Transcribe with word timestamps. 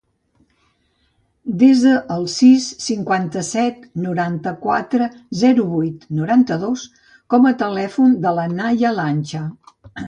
Desa 1.63 1.91
el 2.15 2.25
sis, 2.37 2.65
cinquanta-set, 2.85 3.85
noranta-quatre, 4.07 5.11
zero, 5.45 5.67
vuit, 5.77 6.09
noranta-dos 6.23 6.91
com 7.35 7.51
a 7.53 7.57
telèfon 7.65 8.21
de 8.27 8.35
la 8.41 8.53
Nahia 8.59 8.99
Lancha. 9.01 9.47